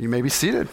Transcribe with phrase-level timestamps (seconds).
[0.00, 0.66] You may be seated.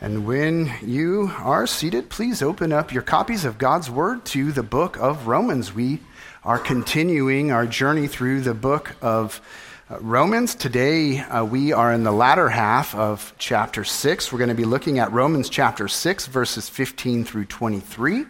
[0.00, 4.64] And when you are seated, please open up your copies of God's Word to the
[4.64, 5.72] book of Romans.
[5.72, 6.00] We
[6.42, 9.40] are continuing our journey through the book of
[9.88, 10.56] uh, Romans.
[10.56, 14.32] Today, uh, we are in the latter half of chapter 6.
[14.32, 18.26] We're going to be looking at Romans chapter 6, verses 15 through 23.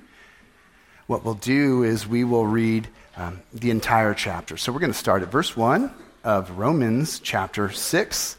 [1.07, 4.59] What we'll do is we will read um, the entire chapter.
[4.59, 5.91] So we're going to start at verse 1
[6.25, 8.37] of Romans chapter 6.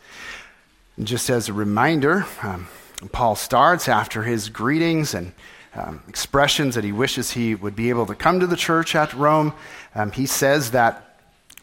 [1.01, 2.67] And just as a reminder, um,
[3.11, 5.31] Paul starts after his greetings and
[5.73, 9.11] um, expressions that he wishes he would be able to come to the church at
[9.15, 9.53] Rome.
[9.95, 11.19] Um, he says that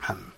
[0.09, 0.33] um,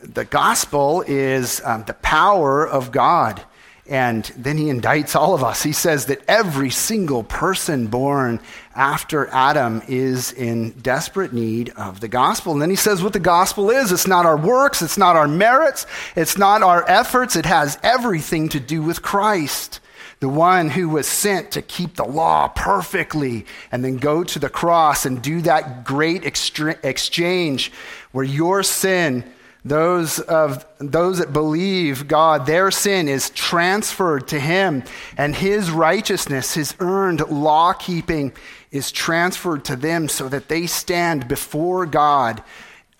[0.00, 3.42] the gospel is um, the power of God.
[3.88, 5.62] And then he indicts all of us.
[5.62, 8.40] He says that every single person born
[8.74, 12.52] after Adam is in desperate need of the gospel.
[12.52, 15.26] And then he says what the gospel is it's not our works, it's not our
[15.26, 19.80] merits, it's not our efforts, it has everything to do with Christ.
[20.20, 24.50] The one who was sent to keep the law perfectly and then go to the
[24.50, 27.72] cross and do that great exchange
[28.12, 29.24] where your sin
[29.64, 34.84] those of those that believe God, their sin is transferred to him,
[35.16, 38.32] and his righteousness, his earned law keeping,
[38.70, 42.42] is transferred to them so that they stand before God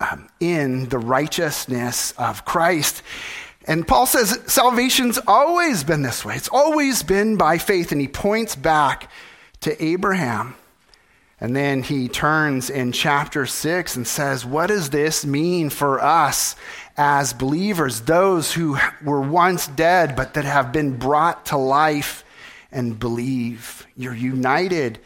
[0.00, 3.02] um, in the righteousness of Christ.
[3.66, 6.34] And Paul says salvation's always been this way.
[6.34, 7.92] It's always been by faith.
[7.92, 9.10] And he points back
[9.60, 10.56] to Abraham
[11.40, 16.54] and then he turns in chapter 6 and says, What does this mean for us
[16.98, 22.24] as believers, those who were once dead but that have been brought to life
[22.70, 23.86] and believe?
[23.96, 24.98] You're united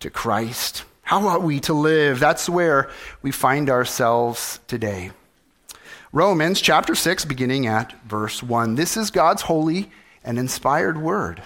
[0.00, 0.84] to Christ.
[1.02, 2.18] How ought we to live?
[2.18, 2.88] That's where
[3.20, 5.10] we find ourselves today.
[6.10, 8.76] Romans chapter 6, beginning at verse 1.
[8.76, 9.90] This is God's holy
[10.24, 11.42] and inspired word.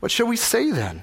[0.00, 1.02] What shall we say then?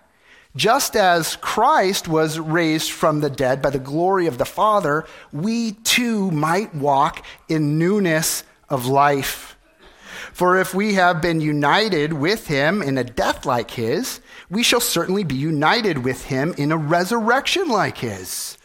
[0.55, 5.73] just as Christ was raised from the dead by the glory of the Father, we
[5.73, 9.55] too might walk in newness of life.
[10.33, 14.79] For if we have been united with him in a death like his, we shall
[14.79, 18.57] certainly be united with him in a resurrection like his.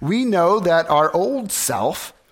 [0.00, 2.12] We know that our old self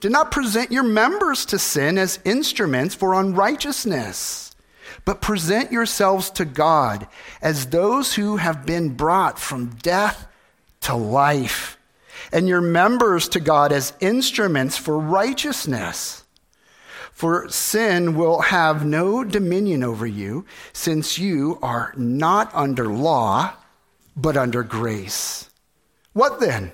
[0.00, 4.54] Do not present your members to sin as instruments for unrighteousness,
[5.04, 7.08] but present yourselves to God
[7.42, 10.28] as those who have been brought from death
[10.82, 11.76] to life,
[12.30, 16.24] and your members to God as instruments for righteousness.
[17.12, 23.54] For sin will have no dominion over you, since you are not under law,
[24.16, 25.50] but under grace.
[26.12, 26.70] What then?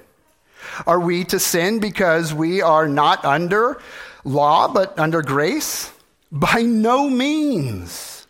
[0.86, 3.80] Are we to sin because we are not under
[4.24, 5.90] law but under grace?
[6.30, 8.26] By no means.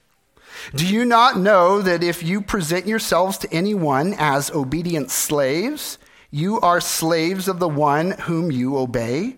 [0.75, 5.99] Do you not know that if you present yourselves to anyone as obedient slaves,
[6.31, 9.37] you are slaves of the one whom you obey,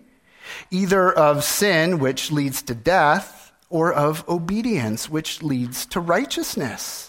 [0.71, 7.06] either of sin, which leads to death, or of obedience, which leads to righteousness?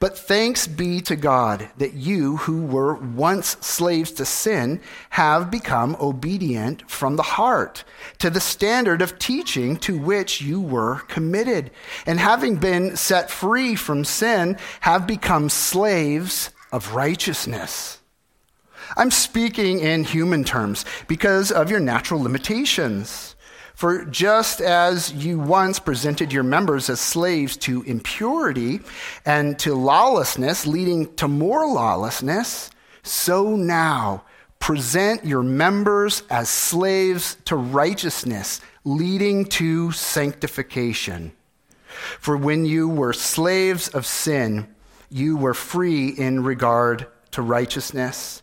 [0.00, 4.80] But thanks be to God that you, who were once slaves to sin,
[5.10, 7.84] have become obedient from the heart
[8.18, 11.70] to the standard of teaching to which you were committed.
[12.06, 17.98] And having been set free from sin, have become slaves of righteousness.
[18.96, 23.36] I'm speaking in human terms because of your natural limitations.
[23.80, 28.80] For just as you once presented your members as slaves to impurity
[29.24, 32.68] and to lawlessness, leading to more lawlessness,
[33.02, 34.24] so now
[34.58, 41.32] present your members as slaves to righteousness, leading to sanctification.
[42.18, 44.68] For when you were slaves of sin,
[45.08, 48.42] you were free in regard to righteousness.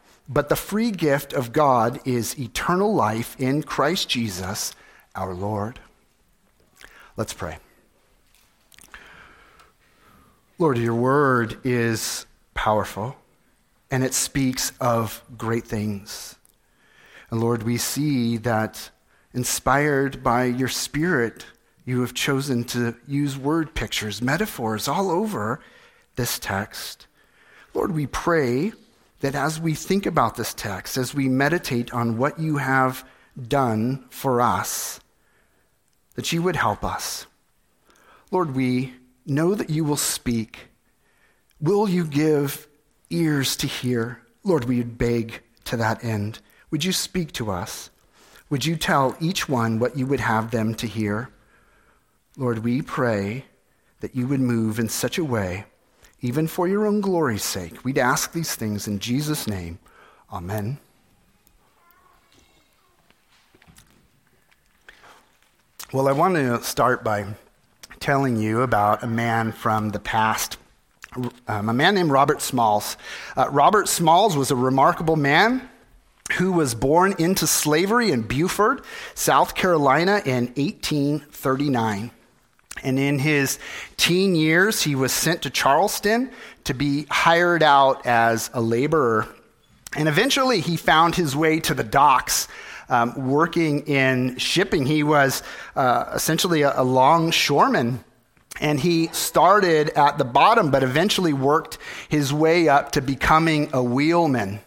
[0.31, 4.73] but the free gift of God is eternal life in Christ Jesus
[5.13, 5.79] our Lord.
[7.17, 7.57] Let's pray.
[10.57, 13.17] Lord, your word is powerful
[13.89, 16.37] and it speaks of great things.
[17.29, 18.89] And Lord, we see that
[19.33, 21.45] inspired by your spirit,
[21.83, 25.59] you have chosen to use word pictures, metaphors all over
[26.15, 27.07] this text.
[27.73, 28.71] Lord, we pray
[29.21, 33.07] that as we think about this text, as we meditate on what you have
[33.47, 34.99] done for us,
[36.15, 37.25] that you would help us.
[38.31, 38.93] Lord, we
[39.25, 40.67] know that you will speak.
[41.59, 42.67] Will you give
[43.09, 44.21] ears to hear?
[44.43, 46.39] Lord, we beg to that end.
[46.71, 47.91] Would you speak to us?
[48.49, 51.29] Would you tell each one what you would have them to hear?
[52.37, 53.45] Lord, we pray
[53.99, 55.65] that you would move in such a way
[56.21, 57.83] even for your own glory's sake.
[57.83, 59.79] We'd ask these things in Jesus' name.
[60.31, 60.77] Amen.
[65.91, 67.25] Well, I want to start by
[67.99, 70.57] telling you about a man from the past,
[71.47, 72.95] um, a man named Robert Smalls.
[73.35, 75.69] Uh, Robert Smalls was a remarkable man
[76.37, 78.85] who was born into slavery in Beaufort,
[79.15, 82.11] South Carolina in 1839.
[82.83, 83.59] And in his
[83.97, 86.31] teen years, he was sent to Charleston
[86.63, 89.27] to be hired out as a laborer.
[89.95, 92.47] And eventually, he found his way to the docks.
[92.89, 95.43] Um, working in shipping, he was
[95.75, 98.03] uh, essentially a, a longshoreman
[98.59, 101.77] and he started at the bottom, but eventually worked
[102.09, 104.59] his way up to becoming a wheelman.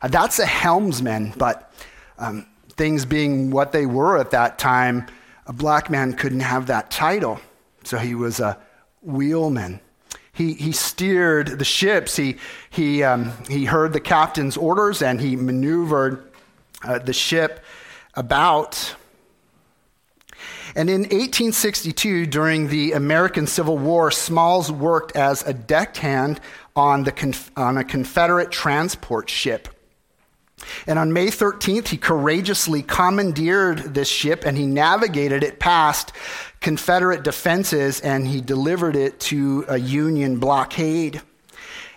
[0.00, 1.72] Uh, that's a helmsman, but
[2.18, 5.06] um, things being what they were at that time,
[5.46, 7.40] a black man couldn't have that title.
[7.86, 8.58] So he was a
[9.02, 9.80] wheelman.
[10.32, 12.16] He, he steered the ships.
[12.16, 12.36] He,
[12.70, 16.30] he, um, he heard the captain's orders and he maneuvered
[16.82, 17.64] uh, the ship
[18.14, 18.96] about.
[20.74, 26.40] And in 1862, during the American Civil War, Smalls worked as a deckhand
[26.74, 29.68] on, the, on a Confederate transport ship.
[30.86, 36.12] And on May 13th, he courageously commandeered this ship and he navigated it past
[36.64, 41.20] Confederate defenses and he delivered it to a Union blockade.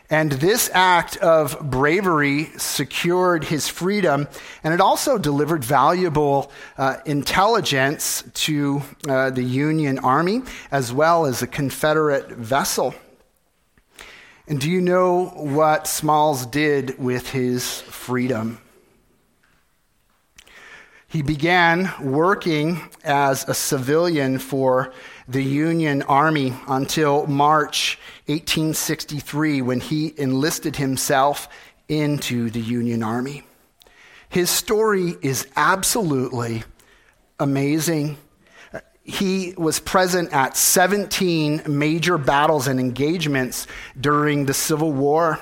[0.09, 4.27] And this act of bravery secured his freedom,
[4.65, 11.41] and it also delivered valuable uh, intelligence to uh, the Union Army as well as
[11.41, 12.93] a Confederate vessel.
[14.49, 18.59] And do you know what Smalls did with his freedom?
[21.09, 24.91] He began working as a civilian for
[25.27, 31.47] the Union Army until March 1863 when he enlisted himself
[31.87, 33.43] into the Union Army.
[34.27, 36.63] His story is absolutely
[37.39, 38.17] amazing
[39.07, 43.65] he was present at 17 major battles and engagements
[43.99, 45.39] during the Civil War.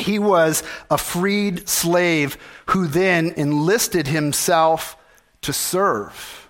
[0.00, 2.36] He was a freed slave
[2.66, 4.96] who then enlisted himself
[5.42, 6.48] to serve.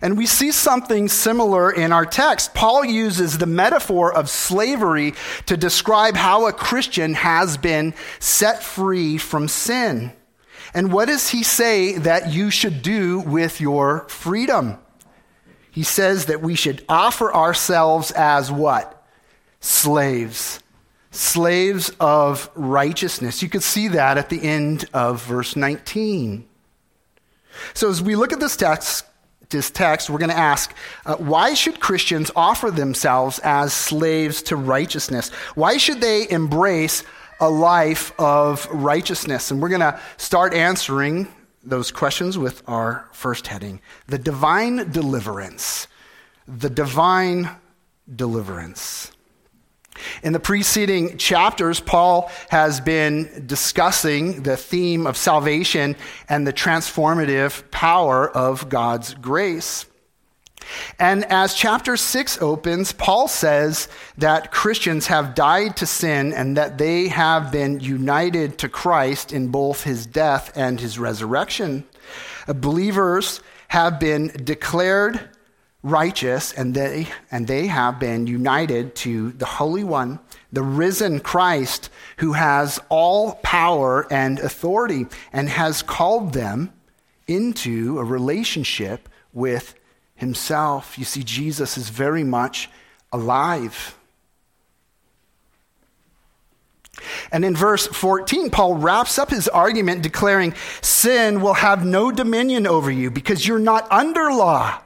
[0.00, 2.54] And we see something similar in our text.
[2.54, 5.14] Paul uses the metaphor of slavery
[5.46, 10.12] to describe how a Christian has been set free from sin.
[10.74, 14.78] And what does he say that you should do with your freedom?
[15.72, 19.02] he says that we should offer ourselves as what?
[19.60, 20.61] Slaves.
[21.12, 23.42] Slaves of righteousness.
[23.42, 26.48] You could see that at the end of verse 19.
[27.74, 29.04] So as we look at this text,
[29.50, 30.74] this text, we're going to ask
[31.06, 35.28] uh, why should Christians offer themselves as slaves to righteousness?
[35.54, 37.04] Why should they embrace
[37.40, 39.50] a life of righteousness?
[39.50, 41.28] And we're going to start answering
[41.62, 45.86] those questions with our first heading the divine deliverance.
[46.48, 47.50] The divine
[48.12, 49.12] deliverance.
[50.22, 55.96] In the preceding chapters, Paul has been discussing the theme of salvation
[56.28, 59.86] and the transformative power of God's grace.
[60.98, 66.78] And as chapter 6 opens, Paul says that Christians have died to sin and that
[66.78, 71.84] they have been united to Christ in both his death and his resurrection.
[72.46, 75.30] Believers have been declared
[75.82, 80.20] righteous and they, and they have been united to the Holy One,
[80.52, 86.72] the risen Christ who has all power and authority and has called them
[87.26, 89.74] into a relationship with
[90.14, 90.98] himself.
[90.98, 92.70] You see, Jesus is very much
[93.12, 93.96] alive.
[97.32, 102.66] And in verse 14, Paul wraps up his argument declaring, Sin will have no dominion
[102.66, 104.80] over you because you're not under law,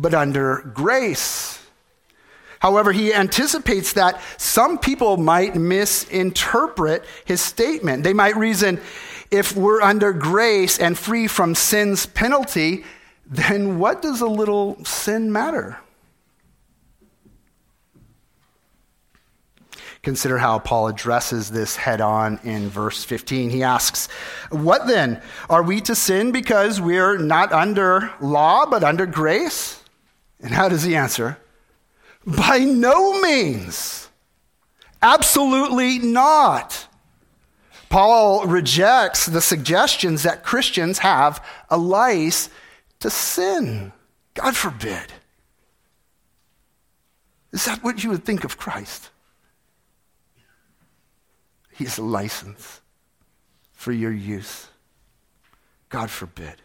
[0.00, 1.58] but under grace.
[2.58, 8.02] However, he anticipates that some people might misinterpret his statement.
[8.04, 8.80] They might reason,
[9.30, 12.84] if we're under grace and free from sin's penalty,
[13.26, 15.78] then what does a little sin matter?
[20.02, 23.50] Consider how Paul addresses this head on in verse 15.
[23.50, 24.08] He asks,
[24.50, 25.20] What then?
[25.50, 29.79] Are we to sin because we're not under law but under grace?
[30.42, 31.38] And how does he answer?
[32.26, 34.08] By no means.
[35.02, 36.86] Absolutely not.
[37.88, 42.50] Paul rejects the suggestions that Christians have a license
[43.00, 43.92] to sin.
[44.34, 45.12] God forbid.
[47.52, 49.10] Is that what you would think of Christ?
[51.72, 52.80] He's a license
[53.72, 54.68] for your use.
[55.88, 56.56] God forbid.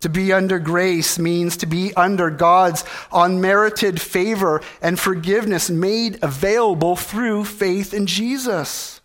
[0.00, 6.96] To be under grace means to be under God's unmerited favor and forgiveness made available
[6.96, 9.00] through faith in Jesus.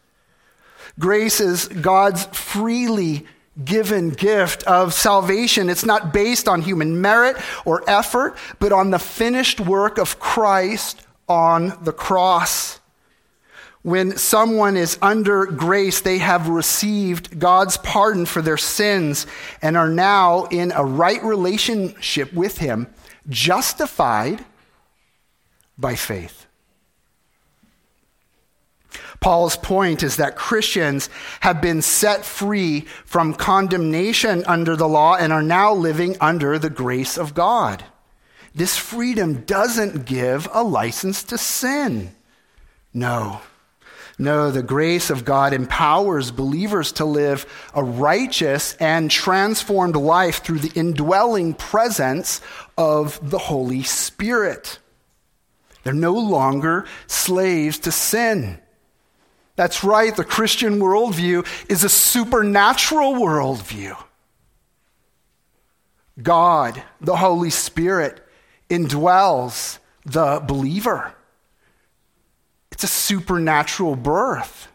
[0.97, 3.25] Grace is God's freely
[3.63, 5.69] given gift of salvation.
[5.69, 11.05] It's not based on human merit or effort, but on the finished work of Christ
[11.27, 12.79] on the cross.
[13.85, 19.27] When someone is under grace, they have received God's pardon for their sins
[19.61, 22.87] and are now in a right relationship with Him,
[23.29, 24.43] justified
[25.77, 26.47] by faith.
[29.19, 31.07] Paul's point is that Christians
[31.41, 36.71] have been set free from condemnation under the law and are now living under the
[36.71, 37.83] grace of God.
[38.55, 42.15] This freedom doesn't give a license to sin.
[42.91, 43.41] No.
[44.17, 50.59] No, the grace of God empowers believers to live a righteous and transformed life through
[50.59, 52.39] the indwelling presence
[52.77, 54.79] of the Holy Spirit.
[55.83, 58.59] They're no longer slaves to sin.
[59.57, 63.97] That's right, the Christian worldview is a supernatural worldview.
[66.21, 68.25] God, the Holy Spirit,
[68.69, 71.14] indwells the believer.
[72.75, 74.67] It's a supernatural birth.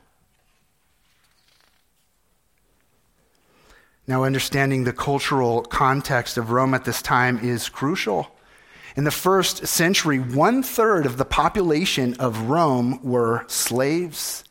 [4.07, 8.35] Now, understanding the cultural context of Rome at this time is crucial.
[8.97, 14.45] In the first century, one third of the population of Rome were slaves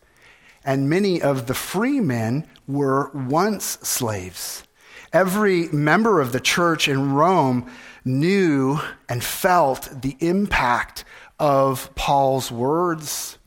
[0.64, 4.64] and many of the free men were once slaves.
[5.12, 7.68] Every member of the church in Rome
[8.06, 8.80] knew
[9.10, 11.04] and felt the impact
[11.40, 13.39] of Paul's words.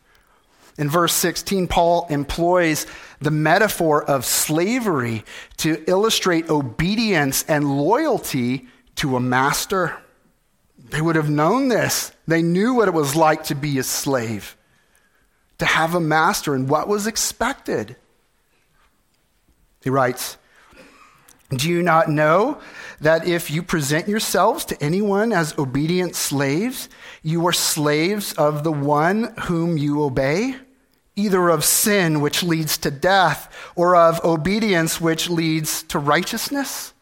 [0.79, 2.87] In verse 16, Paul employs
[3.21, 5.25] the metaphor of slavery
[5.59, 9.97] to illustrate obedience and loyalty to a master.
[10.79, 12.13] They would have known this.
[12.27, 14.57] They knew what it was like to be a slave
[15.63, 17.95] to have a master and what was expected.
[19.85, 20.37] He writes,
[21.55, 22.61] Do you not know
[23.01, 26.89] that if you present yourselves to anyone as obedient slaves,
[27.23, 30.57] you are slaves of the one whom you obey?
[31.15, 36.95] Either of sin, which leads to death, or of obedience, which leads to righteousness?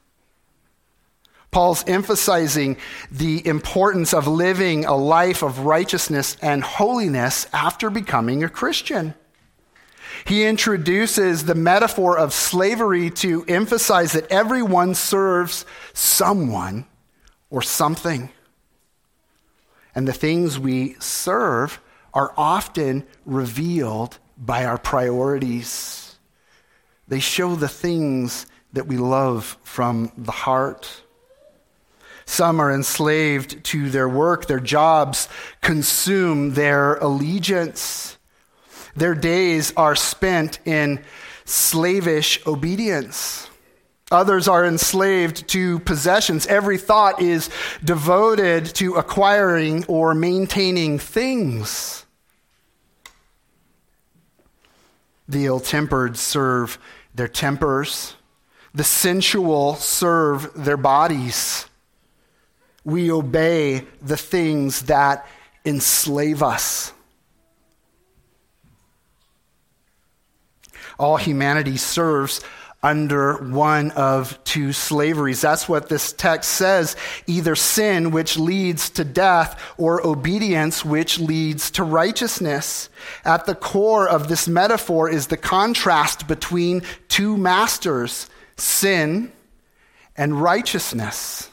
[1.53, 2.77] Paul's emphasizing
[3.11, 9.15] the importance of living a life of righteousness and holiness after becoming a Christian.
[10.27, 16.87] He introduces the metaphor of slavery to emphasize that everyone serves someone
[17.51, 18.31] or something.
[19.95, 21.81] And the things we serve
[22.15, 26.17] are often revealed by our priorities.
[27.09, 31.03] They show the things that we love from the heart.
[32.25, 35.29] Some are enslaved to their work, their jobs
[35.61, 38.17] consume their allegiance.
[38.97, 41.03] Their days are spent in
[41.45, 43.49] slavish obedience.
[44.11, 46.47] Others are enslaved to possessions.
[46.47, 47.49] Every thought is
[47.85, 52.05] devoted to acquiring or maintaining things.
[55.29, 56.79] The ill tempered serve
[57.15, 58.17] their tempers,
[58.75, 61.67] the sensual serve their bodies.
[62.85, 65.27] We obey the things that
[65.65, 66.93] enslave us.
[71.01, 72.43] All humanity serves
[72.83, 75.41] under one of two slaveries.
[75.41, 76.95] That's what this text says
[77.27, 82.91] either sin, which leads to death, or obedience, which leads to righteousness.
[83.25, 88.29] At the core of this metaphor is the contrast between two masters
[88.59, 89.33] sin
[90.17, 91.49] and righteousness.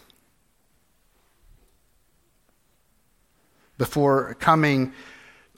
[3.78, 4.92] Before coming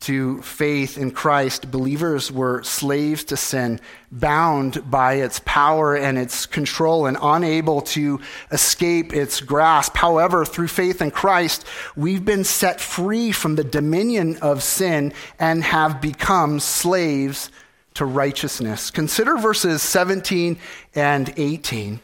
[0.02, 6.46] to faith in Christ, believers were slaves to sin, bound by its power and its
[6.46, 9.98] control, and unable to escape its grasp.
[9.98, 11.66] However, through faith in Christ,
[11.98, 17.52] we've been set free from the dominion of sin and have become slaves
[17.96, 18.92] to righteousness.
[18.92, 20.58] Consider verses 17
[20.96, 22.00] and 18.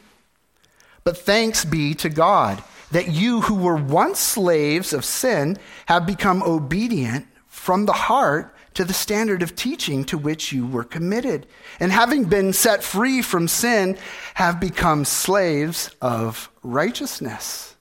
[1.04, 6.42] But thanks be to God that you who were once slaves of sin have become
[6.42, 7.26] obedient
[7.56, 11.46] from the heart to the standard of teaching to which you were committed.
[11.80, 13.96] And having been set free from sin,
[14.34, 17.74] have become slaves of righteousness.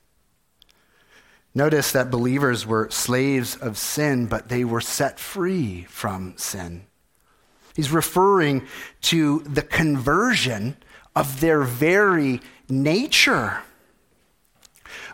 [1.53, 6.87] Notice that believers were slaves of sin, but they were set free from sin.
[7.75, 8.65] He's referring
[9.01, 10.77] to the conversion
[11.15, 13.61] of their very nature.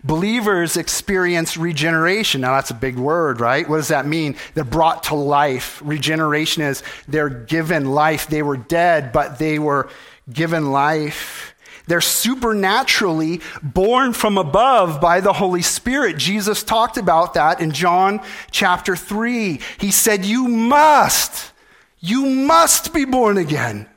[0.03, 2.42] Believers experience regeneration.
[2.42, 3.70] Now, that's a big word, right?
[3.70, 4.35] What does that mean?
[4.55, 5.79] They're brought to life.
[5.83, 8.27] Regeneration is they're given life.
[8.27, 9.90] They were dead, but they were
[10.31, 11.53] given life.
[11.85, 16.18] They're supernaturally born from above by the Holy Spirit.
[16.18, 19.59] Jesus talked about that in John chapter 3.
[19.77, 21.51] He said, You must,
[22.00, 23.87] you must be born again.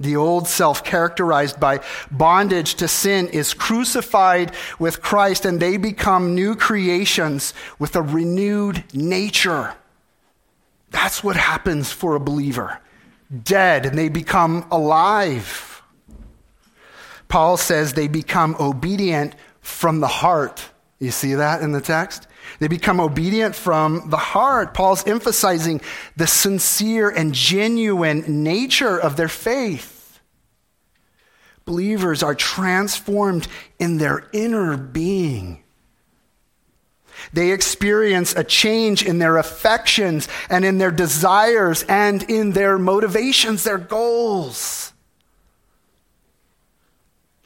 [0.00, 1.80] The old self, characterized by
[2.10, 8.84] bondage to sin, is crucified with Christ, and they become new creations with a renewed
[8.92, 9.74] nature.
[10.90, 12.80] That's what happens for a believer.
[13.44, 15.82] Dead, and they become alive.
[17.28, 20.70] Paul says they become obedient from the heart.
[20.98, 22.26] You see that in the text?
[22.58, 24.74] They become obedient from the heart.
[24.74, 25.80] Paul's emphasizing
[26.16, 30.20] the sincere and genuine nature of their faith.
[31.64, 35.64] Believers are transformed in their inner being.
[37.32, 43.64] They experience a change in their affections and in their desires and in their motivations,
[43.64, 44.83] their goals.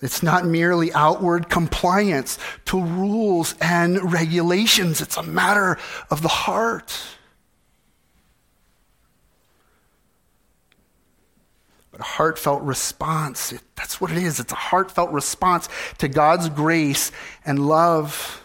[0.00, 5.78] It's not merely outward compliance to rules and regulations, it's a matter
[6.10, 6.96] of the heart.
[11.90, 13.52] But a heartfelt response.
[13.52, 14.38] It, that's what it is.
[14.38, 17.10] It's a heartfelt response to God's grace
[17.44, 18.44] and love.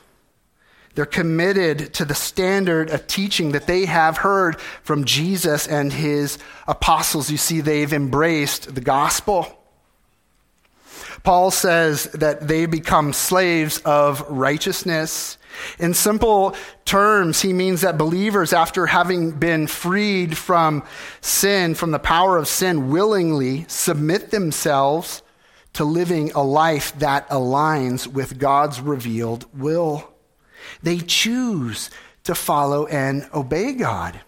[0.96, 6.40] They're committed to the standard of teaching that they have heard from Jesus and his
[6.68, 7.30] apostles.
[7.30, 9.63] You see, they've embraced the gospel.
[11.24, 15.38] Paul says that they become slaves of righteousness.
[15.80, 20.84] In simple terms, he means that believers, after having been freed from
[21.22, 25.22] sin, from the power of sin, willingly submit themselves
[25.74, 30.10] to living a life that aligns with God's revealed will.
[30.82, 31.90] They choose
[32.24, 34.22] to follow and obey God.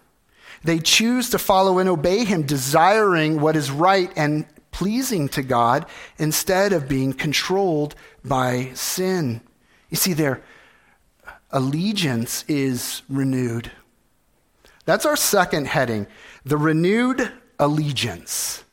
[0.64, 4.46] They choose to follow and obey Him, desiring what is right and
[4.76, 5.86] pleasing to God
[6.18, 9.40] instead of being controlled by sin.
[9.88, 10.42] You see, they're
[11.50, 13.70] allegiance is renewed.
[14.84, 16.06] That's our second heading
[16.44, 18.64] the renewed allegiance.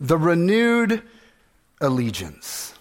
[0.00, 1.02] The renewed
[1.78, 2.72] allegiance.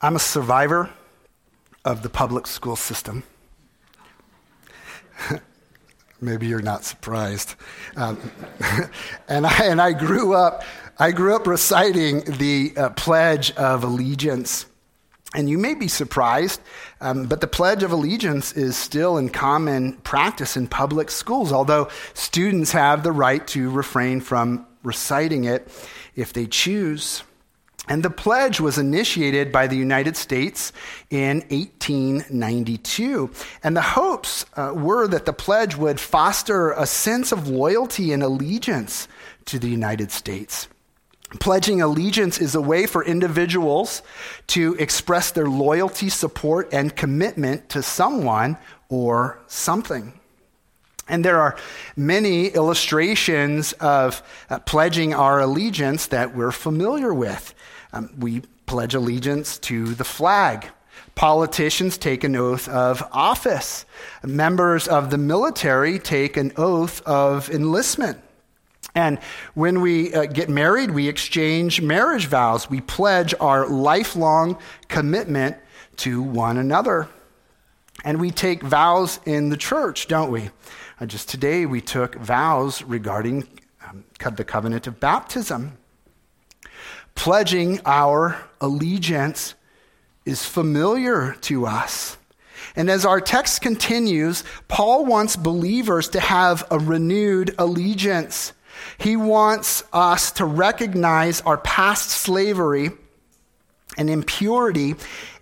[0.00, 0.88] I'm a survivor
[1.84, 3.22] of the public school system.
[6.20, 7.54] Maybe you're not surprised.
[7.96, 8.18] Um,
[9.28, 10.62] and, I, and I grew up
[11.00, 14.66] I grew up reciting the uh, Pledge of Allegiance.
[15.34, 16.60] And you may be surprised,
[17.00, 21.88] um, but the Pledge of Allegiance is still in common practice in public schools, although
[22.12, 25.68] students have the right to refrain from reciting it
[26.16, 27.22] if they choose.
[27.90, 30.72] And the pledge was initiated by the United States
[31.10, 33.30] in 1892.
[33.64, 38.22] And the hopes uh, were that the pledge would foster a sense of loyalty and
[38.22, 39.08] allegiance
[39.46, 40.68] to the United States.
[41.40, 44.02] Pledging allegiance is a way for individuals
[44.48, 48.56] to express their loyalty, support, and commitment to someone
[48.88, 50.12] or something.
[51.08, 51.56] And there are
[51.96, 57.52] many illustrations of uh, pledging our allegiance that we're familiar with.
[57.92, 60.68] Um, we pledge allegiance to the flag.
[61.14, 63.84] Politicians take an oath of office.
[64.24, 68.20] Members of the military take an oath of enlistment.
[68.94, 69.18] And
[69.54, 72.70] when we uh, get married, we exchange marriage vows.
[72.70, 75.56] We pledge our lifelong commitment
[75.98, 77.08] to one another.
[78.04, 80.50] And we take vows in the church, don't we?
[80.98, 83.46] Uh, just today, we took vows regarding
[83.86, 84.04] um,
[84.36, 85.76] the covenant of baptism.
[87.20, 89.54] Pledging our allegiance
[90.24, 92.16] is familiar to us.
[92.74, 98.54] And as our text continues, Paul wants believers to have a renewed allegiance.
[98.96, 102.88] He wants us to recognize our past slavery
[103.98, 104.94] and impurity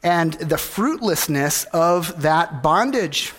[0.03, 3.33] and the fruitlessness of that bondage.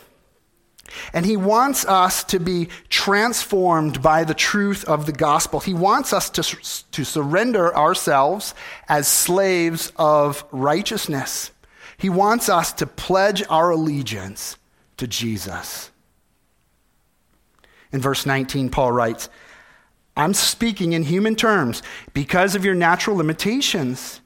[1.13, 5.59] And he wants us to be transformed by the truth of the gospel.
[5.59, 6.43] He wants us to,
[6.91, 8.53] to surrender ourselves
[8.87, 11.51] as slaves of righteousness.
[11.97, 14.57] He wants us to pledge our allegiance
[14.97, 15.91] to Jesus.
[17.91, 19.29] In verse 19, Paul writes,
[20.15, 21.81] I'm speaking in human terms
[22.13, 24.21] because of your natural limitations.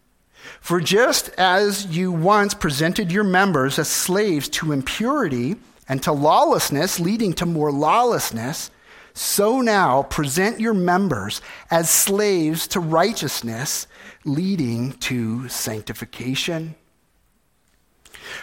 [0.60, 5.56] For just as you once presented your members as slaves to impurity
[5.88, 8.72] and to lawlessness, leading to more lawlessness,
[9.14, 13.88] so now present your members as slaves to righteousness,
[14.26, 16.76] leading to sanctification.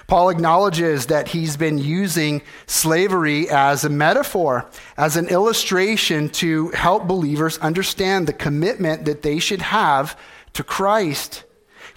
[0.07, 7.09] Paul acknowledges that he's been using slavery as a metaphor, as an illustration to help
[7.09, 10.18] believers understand the commitment that they should have
[10.53, 11.44] to Christ.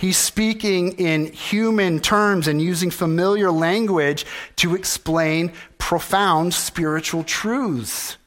[0.04, 4.26] He's speaking in human terms and using familiar language
[4.58, 8.18] to explain profound spiritual truths.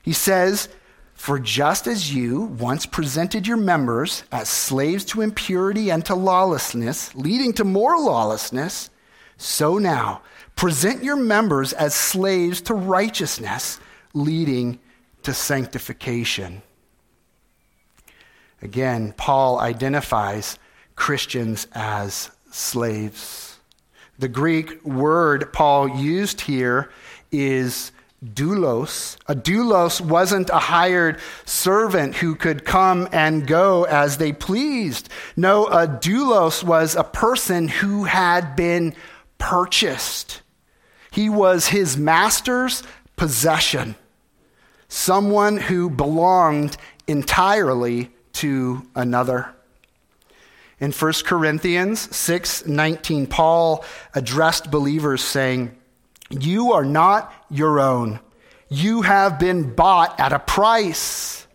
[0.00, 0.70] He says,
[1.12, 7.14] For just as you once presented your members as slaves to impurity and to lawlessness,
[7.14, 8.88] leading to more lawlessness,
[9.36, 10.22] so now,
[10.54, 13.78] present your members as slaves to righteousness,
[14.14, 14.78] leading
[15.22, 16.62] to sanctification.
[18.62, 20.58] Again, Paul identifies
[20.96, 23.58] Christians as slaves.
[24.18, 26.90] The Greek word Paul used here
[27.30, 27.92] is
[28.24, 29.16] doulos.
[29.28, 35.08] A doulos wasn't a hired servant who could come and go as they pleased.
[35.36, 38.94] No, a doulos was a person who had been
[39.38, 40.40] purchased.
[41.10, 42.82] He was his master's
[43.16, 43.96] possession,
[44.88, 49.55] someone who belonged entirely to another.
[50.78, 53.84] In 1 Corinthians 6:19 Paul
[54.14, 55.74] addressed believers saying,
[56.28, 58.20] "You are not your own.
[58.68, 61.46] You have been bought at a price.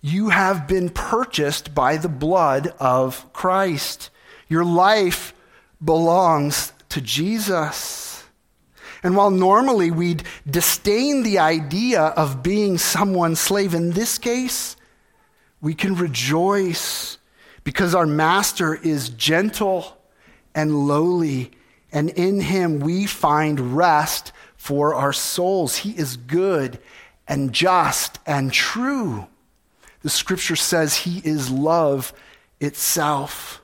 [0.00, 4.10] You have been purchased by the blood of Christ.
[4.48, 5.34] Your life
[5.82, 8.22] belongs to Jesus.
[9.02, 14.76] And while normally we'd disdain the idea of being someone's slave, in this case,
[15.60, 17.16] we can rejoice
[17.64, 19.96] because our master is gentle
[20.54, 21.50] and lowly,
[21.92, 25.76] and in him we find rest for our souls.
[25.78, 26.78] He is good
[27.26, 29.26] and just and true.
[30.02, 32.12] The scripture says he is love
[32.60, 33.62] itself.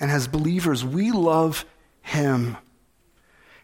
[0.00, 1.64] And as believers, we love
[2.02, 2.56] him.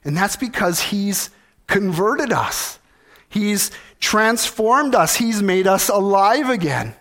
[0.05, 1.31] And that's because he's
[1.67, 2.79] converted us,
[3.29, 6.95] he's transformed us, he's made us alive again.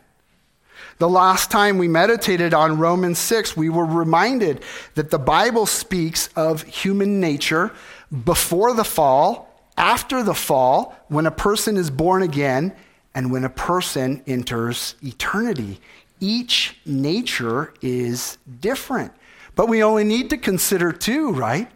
[0.99, 4.63] The last time we meditated on Romans 6, we were reminded
[4.95, 7.71] that the Bible speaks of human nature
[8.25, 12.73] before the fall, after the fall, when a person is born again,
[13.13, 15.79] and when a person enters eternity.
[16.19, 19.13] Each nature is different.
[19.53, 21.69] But we only need to consider two, right?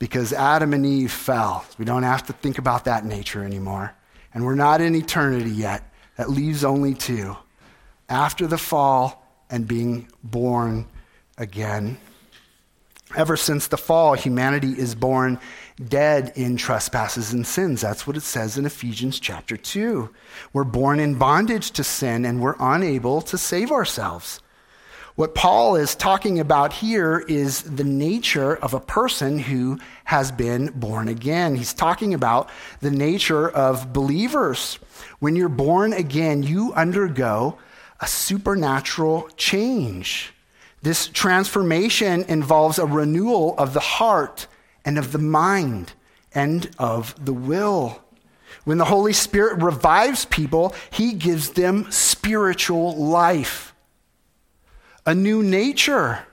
[0.00, 1.64] Because Adam and Eve fell.
[1.78, 3.94] We don't have to think about that nature anymore.
[4.34, 5.92] And we're not in eternity yet.
[6.16, 7.36] That leaves only two
[8.08, 10.86] after the fall and being born
[11.36, 11.98] again.
[13.16, 15.40] Ever since the fall, humanity is born
[15.82, 17.80] dead in trespasses and sins.
[17.80, 20.10] That's what it says in Ephesians chapter 2.
[20.52, 24.40] We're born in bondage to sin and we're unable to save ourselves.
[25.14, 30.66] What Paul is talking about here is the nature of a person who has been
[30.76, 31.56] born again.
[31.56, 34.78] He's talking about the nature of believers.
[35.18, 37.58] When you're born again, you undergo
[38.00, 40.32] a supernatural change.
[40.82, 44.46] This transformation involves a renewal of the heart
[44.84, 45.92] and of the mind
[46.32, 48.00] and of the will.
[48.64, 53.74] When the Holy Spirit revives people, he gives them spiritual life,
[55.04, 56.26] a new nature.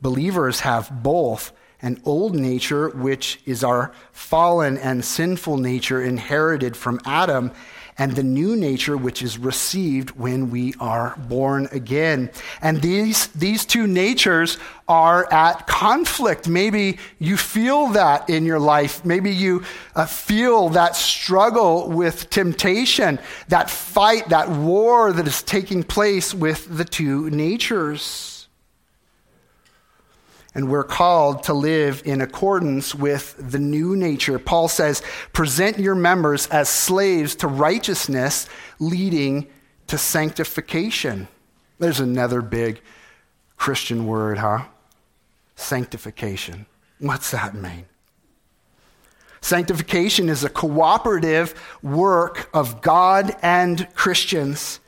[0.00, 7.00] Believers have both an old nature, which is our fallen and sinful nature inherited from
[7.04, 7.50] Adam,
[7.98, 12.30] and the new nature which is received when we are born again.
[12.62, 14.56] And these, these two natures
[14.88, 16.48] are at conflict.
[16.48, 19.04] Maybe you feel that in your life.
[19.04, 19.64] Maybe you
[19.94, 26.74] uh, feel that struggle with temptation, that fight, that war that is taking place with
[26.74, 28.29] the two natures
[30.54, 34.38] and we're called to live in accordance with the new nature.
[34.38, 39.46] Paul says, present your members as slaves to righteousness, leading
[39.86, 41.28] to sanctification.
[41.78, 42.80] There's another big
[43.56, 44.64] Christian word, huh?
[45.54, 46.66] Sanctification.
[46.98, 47.86] What's that mean?
[49.40, 54.80] Sanctification is a cooperative work of God and Christians.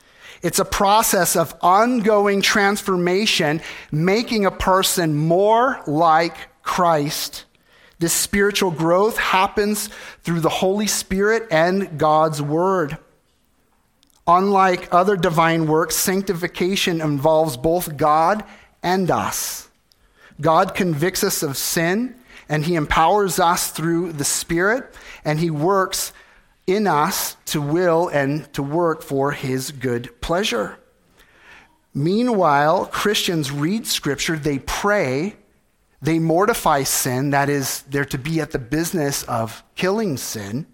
[0.43, 7.45] It's a process of ongoing transformation, making a person more like Christ.
[7.99, 9.87] This spiritual growth happens
[10.23, 12.97] through the Holy Spirit and God's Word.
[14.27, 18.43] Unlike other divine works, sanctification involves both God
[18.83, 19.69] and us.
[20.41, 22.15] God convicts us of sin,
[22.49, 26.11] and He empowers us through the Spirit, and He works
[26.65, 30.77] in us to will and to work for his good pleasure.
[31.93, 35.35] Meanwhile, Christians read scripture, they pray,
[36.01, 40.65] they mortify sin, that is, they're to be at the business of killing sin,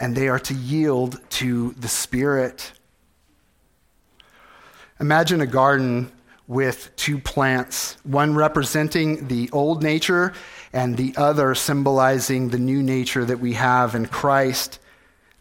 [0.00, 2.72] and they are to yield to the Spirit.
[5.00, 6.10] Imagine a garden
[6.48, 10.32] with two plants, one representing the old nature
[10.72, 14.80] and the other symbolizing the new nature that we have in Christ.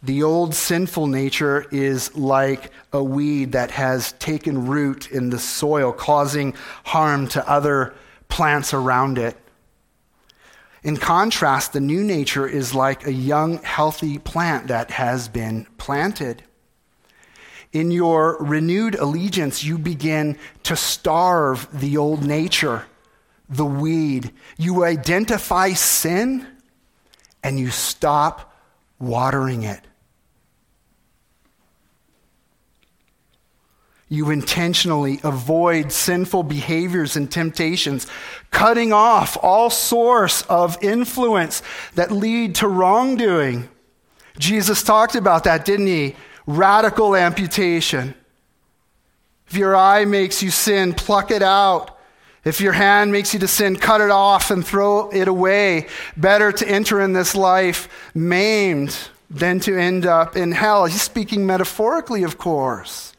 [0.04, 5.91] The old sinful nature is like a weed that has taken root in the soil,
[5.93, 7.96] causing harm to other
[8.28, 9.38] plants around it.
[10.84, 16.43] In contrast, the new nature is like a young, healthy plant that has been planted.
[17.73, 22.86] In your renewed allegiance, you begin to starve the old nature,
[23.49, 24.32] the weed.
[24.58, 26.47] You identify sin
[27.43, 28.53] and you stop
[28.99, 29.82] watering it.
[34.10, 38.08] You intentionally avoid sinful behaviors and temptations,
[38.51, 41.62] cutting off all source of influence
[41.95, 43.67] that lead to wrongdoing.
[44.39, 46.15] Jesus talked about that, didn't he?
[46.47, 48.15] Radical amputation.
[49.47, 51.97] If your eye makes you sin, pluck it out.
[52.43, 55.88] If your hand makes you to sin, cut it off and throw it away.
[56.15, 58.97] Better to enter in this life maimed
[59.29, 60.86] than to end up in hell.
[60.86, 63.13] He's speaking metaphorically, of course.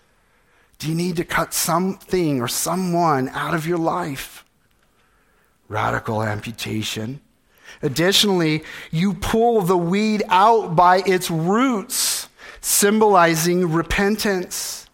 [0.79, 4.45] Do you need to cut something or someone out of your life?
[5.69, 7.21] Radical amputation.
[7.83, 12.18] Additionally, you pull the weed out by its roots,
[12.69, 14.87] symbolizing repentance.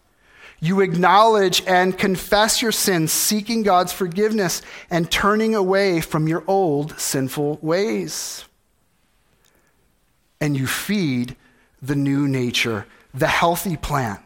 [0.61, 6.97] You acknowledge and confess your sins, seeking God's forgiveness and turning away from your old
[6.97, 8.45] sinful ways.
[10.39, 11.35] And you feed
[11.81, 14.21] the new nature, the healthy plant.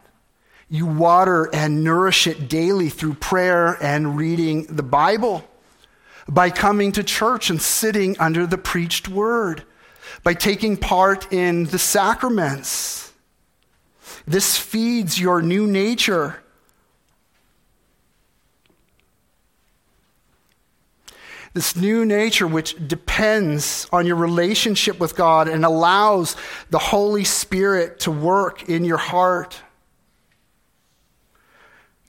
[0.68, 5.44] You water and nourish it daily through prayer and reading the Bible,
[6.28, 9.64] by coming to church and sitting under the preached word,
[10.22, 12.99] by taking part in the sacraments
[14.26, 16.42] this feeds your new nature.
[21.52, 26.36] This new nature, which depends on your relationship with God and allows
[26.70, 29.60] the Holy Spirit to work in your heart.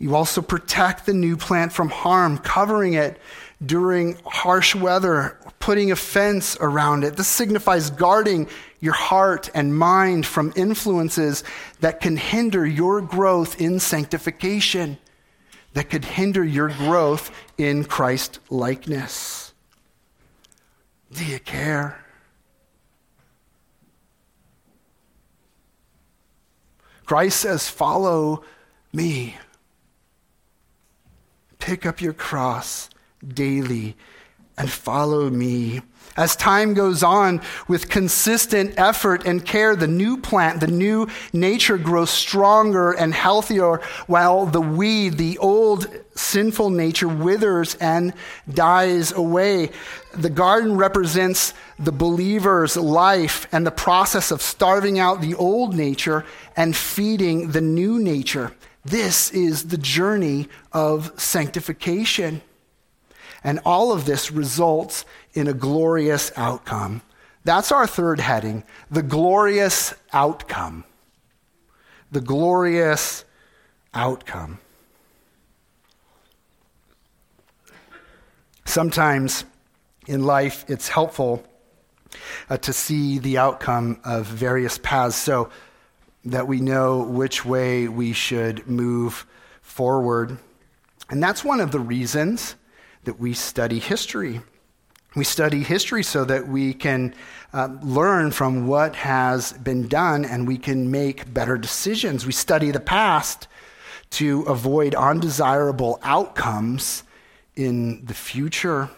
[0.02, 3.20] You also protect the new plant from harm, covering it
[3.64, 7.18] during harsh weather, putting a fence around it.
[7.18, 8.48] This signifies guarding
[8.80, 11.44] your heart and mind from influences
[11.82, 14.98] that can hinder your growth in sanctification.
[15.74, 19.54] that could hinder your growth in Christ likeness.
[21.14, 22.04] Do you care?
[27.06, 28.44] Christ says, Follow
[28.92, 29.38] me.
[31.62, 32.90] Pick up your cross
[33.26, 33.96] daily
[34.58, 35.82] and follow me.
[36.18, 41.78] As time goes on, with consistent effort and care, the new plant, the new nature
[41.78, 48.14] grows stronger and healthier, while the weed, the old sinful nature, withers and
[48.52, 49.70] dies away.
[50.14, 56.26] The garden represents the believer's life and the process of starving out the old nature
[56.58, 58.52] and feeding the new nature.
[58.84, 62.42] This is the journey of sanctification.
[63.44, 67.02] And all of this results in a glorious outcome.
[67.44, 70.84] That's our third heading the glorious outcome.
[72.12, 73.26] The glorious
[73.94, 74.60] outcome.
[78.66, 79.46] Sometimes
[80.08, 81.44] in life, it's helpful
[82.50, 85.50] uh, to see the outcome of various paths so
[86.26, 89.26] that we know which way we should move
[89.62, 90.38] forward.
[91.10, 92.56] And that's one of the reasons
[93.04, 94.42] that we study history.
[95.16, 97.14] We study history so that we can
[97.54, 102.26] uh, learn from what has been done and we can make better decisions.
[102.26, 103.48] We study the past
[104.12, 107.04] to avoid undesirable outcomes
[107.56, 108.90] in the future.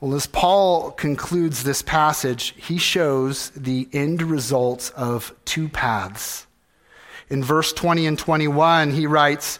[0.00, 6.46] Well, as Paul concludes this passage, he shows the end results of two paths.
[7.28, 9.58] In verse 20 and 21, he writes,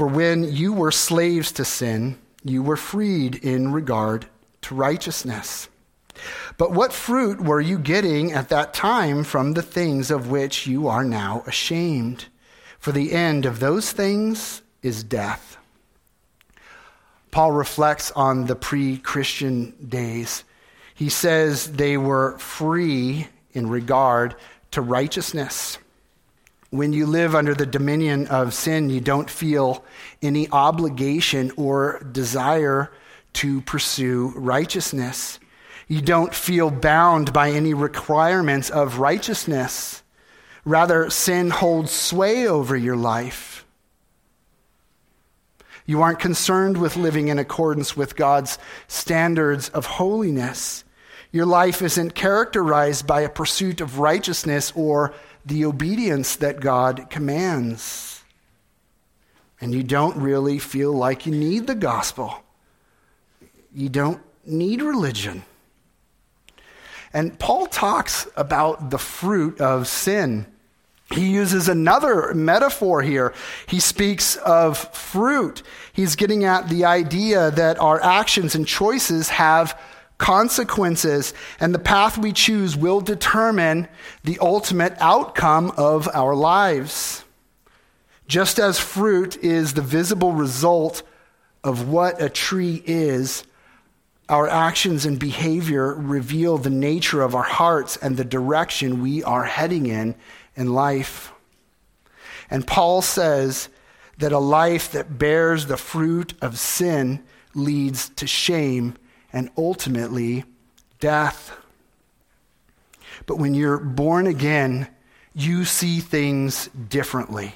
[0.00, 4.24] for when you were slaves to sin, you were freed in regard
[4.62, 5.68] to righteousness.
[6.56, 10.88] But what fruit were you getting at that time from the things of which you
[10.88, 12.28] are now ashamed?
[12.78, 15.58] For the end of those things is death.
[17.30, 20.44] Paul reflects on the pre Christian days.
[20.94, 24.34] He says they were free in regard
[24.72, 25.78] to righteousness.
[26.70, 29.84] When you live under the dominion of sin, you don't feel
[30.22, 32.92] any obligation or desire
[33.34, 35.40] to pursue righteousness.
[35.88, 40.02] You don't feel bound by any requirements of righteousness.
[40.64, 43.64] Rather, sin holds sway over your life.
[45.90, 50.84] You aren't concerned with living in accordance with God's standards of holiness.
[51.32, 55.12] Your life isn't characterized by a pursuit of righteousness or
[55.44, 58.22] the obedience that God commands.
[59.60, 62.40] And you don't really feel like you need the gospel.
[63.74, 65.42] You don't need religion.
[67.12, 70.46] And Paul talks about the fruit of sin.
[71.12, 73.34] He uses another metaphor here.
[73.66, 75.62] He speaks of fruit.
[75.92, 79.78] He's getting at the idea that our actions and choices have
[80.18, 83.88] consequences, and the path we choose will determine
[84.22, 87.24] the ultimate outcome of our lives.
[88.28, 91.02] Just as fruit is the visible result
[91.64, 93.44] of what a tree is,
[94.28, 99.42] our actions and behavior reveal the nature of our hearts and the direction we are
[99.42, 100.14] heading in
[100.56, 101.32] in life.
[102.50, 103.68] And Paul says
[104.18, 107.22] that a life that bears the fruit of sin
[107.54, 108.96] leads to shame
[109.32, 110.44] and ultimately
[110.98, 111.56] death.
[113.26, 114.88] But when you're born again,
[115.34, 117.54] you see things differently.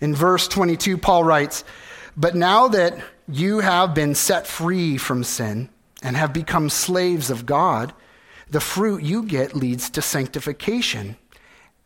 [0.00, 1.64] In verse 22, Paul writes,
[2.16, 5.70] But now that you have been set free from sin
[6.02, 7.94] and have become slaves of God,
[8.50, 11.16] the fruit you get leads to sanctification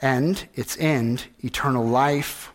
[0.00, 2.52] and its end, eternal life.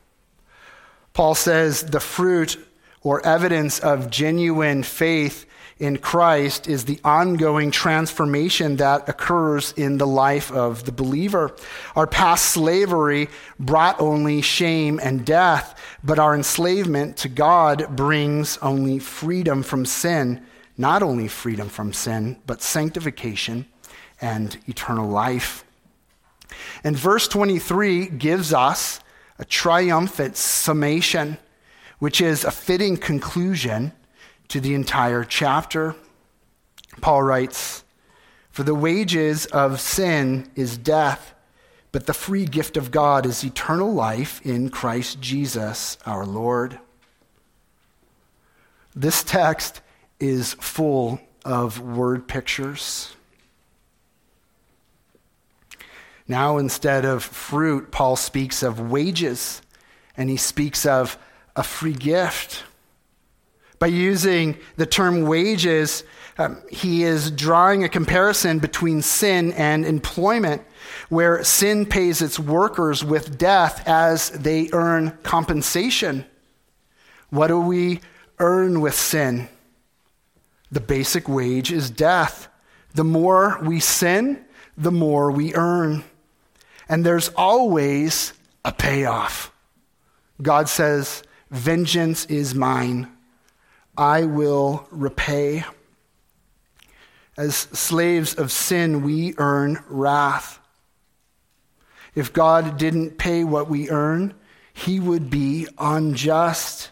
[1.13, 2.57] Paul says the fruit
[3.03, 5.45] or evidence of genuine faith
[5.81, 11.55] in Christ is the ongoing transformation that occurs in the life of the believer.
[11.95, 13.29] Our past slavery
[13.59, 20.45] brought only shame and death, but our enslavement to God brings only freedom from sin.
[20.77, 23.65] Not only freedom from sin, but sanctification
[24.21, 25.65] and eternal life.
[26.83, 28.99] And verse 23 gives us
[29.39, 31.37] a triumphant summation,
[31.99, 33.91] which is a fitting conclusion
[34.49, 35.95] to the entire chapter.
[36.99, 37.83] Paul writes,
[38.49, 41.33] For the wages of sin is death,
[41.91, 46.79] but the free gift of God is eternal life in Christ Jesus our Lord.
[48.95, 49.81] This text
[50.19, 53.15] is full of word pictures.
[56.31, 59.61] Now, instead of fruit, Paul speaks of wages.
[60.15, 61.17] and he speaks of
[61.57, 62.63] a free gift.
[63.79, 66.05] By using the term wages,
[66.37, 70.61] um, he is drawing a comparison between sin and employment,
[71.09, 76.25] where sin pays its workers with death as they earn compensation.
[77.29, 77.99] What do we
[78.39, 79.49] earn with sin?
[80.71, 82.47] The basic wage is death.
[82.93, 84.45] The more we sin,
[84.77, 86.03] the more we earn.
[86.91, 88.33] And there's always
[88.65, 89.53] a payoff.
[90.41, 93.09] God says, Vengeance is mine.
[93.97, 95.63] I will repay.
[97.37, 100.59] As slaves of sin, we earn wrath.
[102.13, 104.33] If God didn't pay what we earn,
[104.73, 106.91] he would be unjust.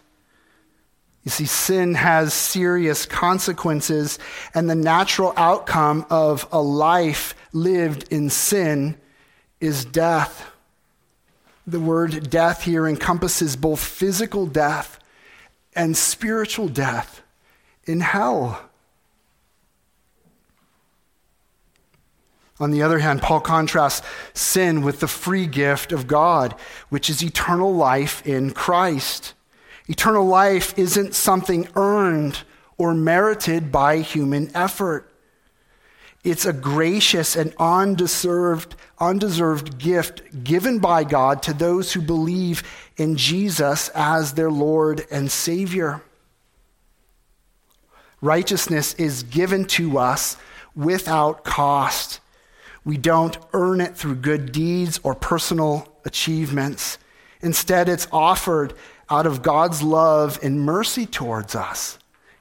[1.24, 4.18] You see, sin has serious consequences,
[4.54, 8.96] and the natural outcome of a life lived in sin
[9.60, 10.50] is death.
[11.66, 14.98] The word death here encompasses both physical death
[15.74, 17.22] and spiritual death
[17.84, 18.70] in hell.
[22.58, 26.54] On the other hand, Paul contrasts sin with the free gift of God,
[26.90, 29.32] which is eternal life in Christ.
[29.88, 32.40] Eternal life isn't something earned
[32.76, 35.10] or merited by human effort.
[36.22, 42.62] It's a gracious and undeserved, undeserved gift given by God to those who believe
[42.96, 46.02] in Jesus as their Lord and Savior.
[48.20, 50.36] Righteousness is given to us
[50.74, 52.20] without cost.
[52.84, 56.98] We don't earn it through good deeds or personal achievements.
[57.40, 58.74] Instead, it's offered
[59.08, 61.98] out of God's love and mercy towards us.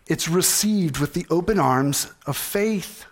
[0.07, 3.05] It's received with the open arms of faith.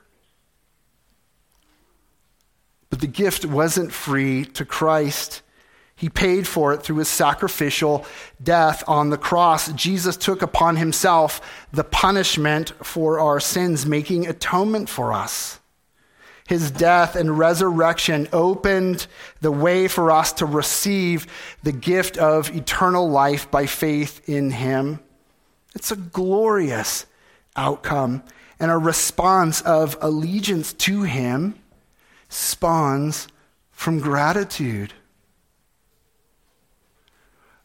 [2.97, 5.43] But the gift wasn't free to Christ.
[5.95, 8.07] He paid for it through his sacrificial
[8.41, 9.71] death on the cross.
[9.73, 11.39] Jesus took upon himself
[11.71, 15.59] the punishment for our sins, making atonement for us.
[16.47, 19.05] His death and resurrection opened
[19.41, 21.27] the way for us to receive
[21.61, 25.01] the gift of eternal life by faith in him.
[25.75, 27.05] It's a glorious
[27.55, 28.23] outcome
[28.59, 31.59] and a response of allegiance to him
[32.29, 33.27] spawns
[33.71, 34.93] from gratitude,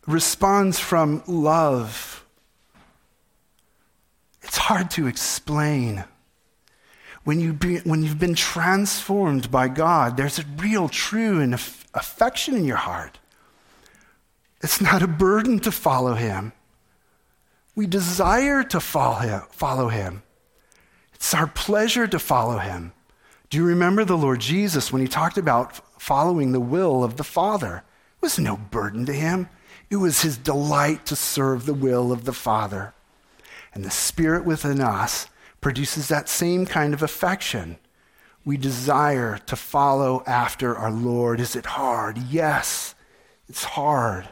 [0.06, 2.24] responds from love.
[4.42, 6.04] It's hard to explain.
[7.24, 12.56] When, you be, when you've been transformed by God, there's a real, true, and affection
[12.56, 13.18] in your heart.
[14.60, 16.52] It's not a burden to follow Him.
[17.74, 20.22] We desire to follow him, follow him.
[21.14, 22.92] It's our pleasure to follow Him.
[23.52, 27.22] Do you remember the Lord Jesus when he talked about following the will of the
[27.22, 27.84] Father?
[28.16, 29.50] It was no burden to him.
[29.90, 32.94] It was his delight to serve the will of the Father.
[33.74, 35.26] And the Spirit within us
[35.60, 37.76] produces that same kind of affection.
[38.42, 41.38] We desire to follow after our Lord.
[41.38, 42.16] Is it hard?
[42.16, 42.94] Yes,
[43.50, 44.30] it's hard.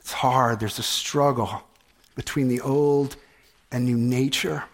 [0.00, 0.60] It's hard.
[0.60, 1.62] There's a struggle
[2.14, 3.16] between the old
[3.72, 4.64] and new nature.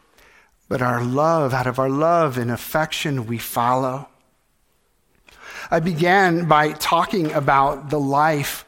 [0.72, 4.08] But our love, out of our love and affection, we follow.
[5.70, 8.64] I began by talking about the life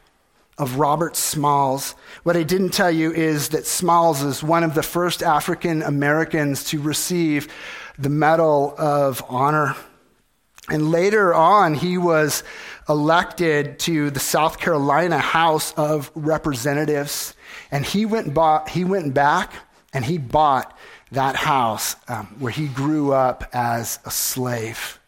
[0.58, 1.94] of Robert Smalls.
[2.22, 6.64] What I didn't tell you is that Smalls is one of the first African Americans
[6.64, 7.50] to receive
[7.98, 9.74] the Medal of Honor.
[10.68, 12.44] And later on, he was
[12.86, 17.32] elected to the South Carolina House of Representatives.
[17.70, 19.54] And he went, bought, he went back
[19.94, 20.73] and he bought
[21.14, 24.98] that house um, where he grew up as a slave.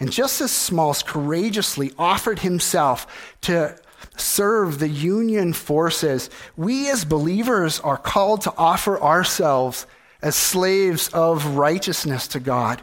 [0.00, 3.76] And just as Smalls courageously offered himself to
[4.16, 9.86] serve the Union forces, we as believers are called to offer ourselves
[10.22, 12.82] as slaves of righteousness to God.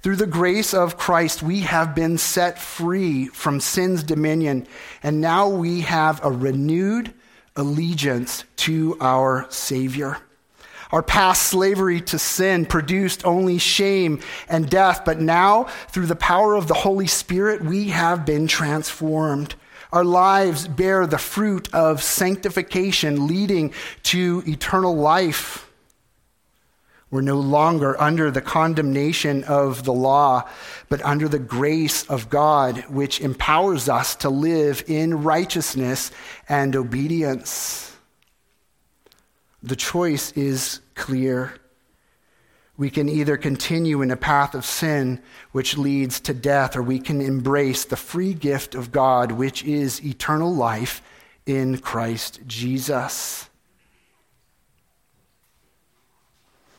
[0.00, 4.66] Through the grace of Christ, we have been set free from sin's dominion,
[5.02, 7.12] and now we have a renewed
[7.56, 10.18] allegiance to our Savior.
[10.92, 16.54] Our past slavery to sin produced only shame and death, but now, through the power
[16.54, 19.54] of the Holy Spirit, we have been transformed.
[19.92, 23.72] Our lives bear the fruit of sanctification, leading
[24.04, 25.70] to eternal life.
[27.10, 30.48] We're no longer under the condemnation of the law,
[30.88, 36.10] but under the grace of God, which empowers us to live in righteousness
[36.48, 37.95] and obedience.
[39.66, 41.52] The choice is clear.
[42.76, 47.00] We can either continue in a path of sin, which leads to death, or we
[47.00, 51.02] can embrace the free gift of God, which is eternal life
[51.46, 53.50] in Christ Jesus.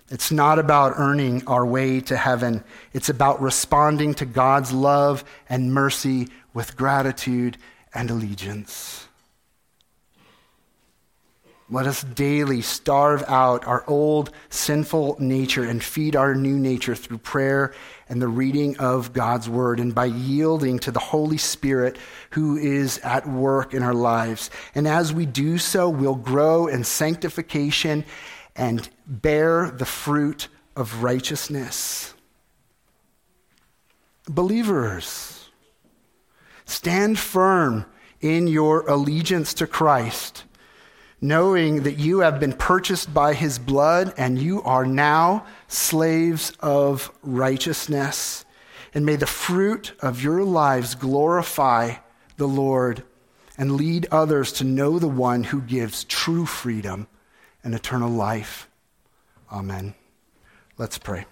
[0.09, 2.63] It's not about earning our way to heaven.
[2.93, 7.57] It's about responding to God's love and mercy with gratitude
[7.93, 9.06] and allegiance.
[11.69, 17.17] Let us daily starve out our old sinful nature and feed our new nature through
[17.17, 17.73] prayer
[18.07, 21.97] and the reading of God's word and by yielding to the Holy Spirit
[22.29, 24.49] who is at work in our lives.
[24.75, 28.05] And as we do so, we'll grow in sanctification
[28.55, 30.47] and bear the fruit
[30.77, 32.13] of righteousness.
[34.29, 35.49] Believers,
[36.63, 37.85] stand firm
[38.21, 40.45] in your allegiance to Christ
[41.19, 47.11] knowing that you have been purchased by his blood and you are now slaves of
[47.21, 48.45] righteousness.
[48.93, 51.95] And may the fruit of your lives glorify
[52.37, 53.03] the Lord
[53.57, 57.07] and lead others to know the one who gives true freedom
[57.63, 58.69] and eternal life.
[59.51, 59.95] Amen.
[60.77, 61.25] Let's pray.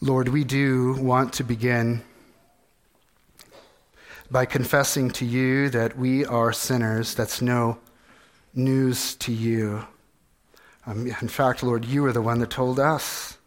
[0.00, 2.04] Lord, we do want to begin
[4.30, 7.16] by confessing to you that we are sinners.
[7.16, 7.78] That's no
[8.54, 9.84] news to you.
[10.86, 13.38] Um, in fact, Lord, you are the one that told us,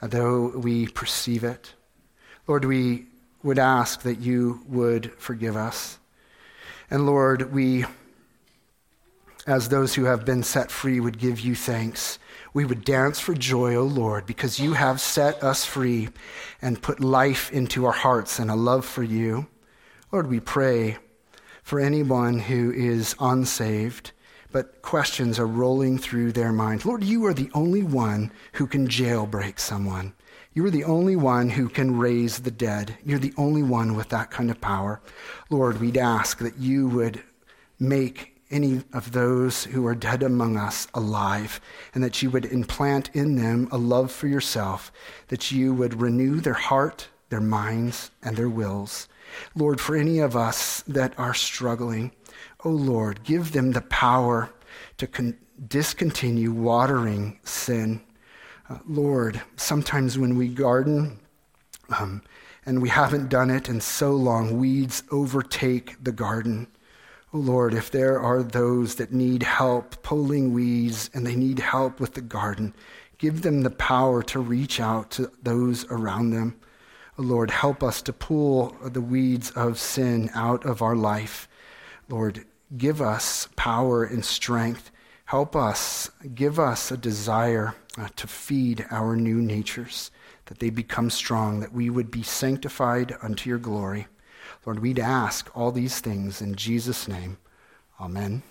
[0.00, 1.74] though we perceive it.
[2.46, 3.06] Lord, we
[3.42, 5.98] would ask that you would forgive us.
[6.88, 7.84] And Lord, we,
[9.44, 12.20] as those who have been set free, would give you thanks
[12.52, 16.08] we would dance for joy, O Lord, because you have set us free
[16.60, 19.46] and put life into our hearts and a love for you.
[20.12, 20.98] Lord, we pray
[21.62, 24.10] for anyone who is unsaved,
[24.50, 26.84] but questions are rolling through their minds.
[26.84, 30.14] Lord, you are the only one who can jailbreak someone.
[30.52, 32.96] You are the only one who can raise the dead.
[33.04, 35.00] You're the only one with that kind of power.
[35.48, 37.22] Lord, we'd ask that you would
[37.78, 41.60] make any of those who are dead among us alive,
[41.94, 44.92] and that you would implant in them a love for yourself,
[45.28, 49.08] that you would renew their heart, their minds, and their wills.
[49.54, 52.12] Lord, for any of us that are struggling,
[52.64, 54.50] oh Lord, give them the power
[54.98, 55.38] to con-
[55.68, 58.00] discontinue watering sin.
[58.68, 61.18] Uh, Lord, sometimes when we garden,
[61.98, 62.22] um,
[62.66, 66.66] and we haven't done it in so long, weeds overtake the garden.
[67.32, 72.00] Oh Lord, if there are those that need help pulling weeds and they need help
[72.00, 72.74] with the garden,
[73.18, 76.58] give them the power to reach out to those around them.
[77.16, 81.48] Oh Lord, help us to pull the weeds of sin out of our life.
[82.08, 84.90] Lord, give us power and strength.
[85.26, 90.10] Help us, give us a desire uh, to feed our new natures,
[90.46, 94.08] that they become strong, that we would be sanctified unto your glory.
[94.66, 97.38] Lord, we'd ask all these things in Jesus' name.
[97.98, 98.42] Amen.